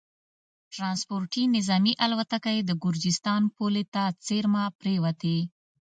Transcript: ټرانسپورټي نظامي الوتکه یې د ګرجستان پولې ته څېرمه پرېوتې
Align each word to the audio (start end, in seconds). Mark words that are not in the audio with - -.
ټرانسپورټي 0.73 1.43
نظامي 1.55 1.93
الوتکه 2.05 2.51
یې 2.55 2.61
د 2.65 2.71
ګرجستان 2.83 3.41
پولې 3.55 3.83
ته 3.93 4.03
څېرمه 4.25 4.63
پرېوتې 4.79 5.37